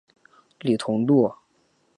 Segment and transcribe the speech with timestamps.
[0.57, 1.31] 李同度。